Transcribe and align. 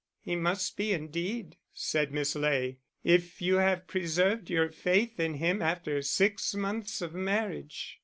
"He 0.19 0.35
must 0.35 0.77
be, 0.77 0.93
indeed," 0.93 1.57
said 1.75 2.11
Miss 2.11 2.33
Ley, 2.35 2.79
"if 3.03 3.39
you 3.39 3.57
have 3.57 3.85
preserved 3.85 4.49
your 4.49 4.71
faith 4.71 5.19
in 5.19 5.35
him 5.35 5.61
after 5.61 6.01
six 6.01 6.55
months 6.55 7.03
of 7.03 7.13
marriage." 7.13 7.99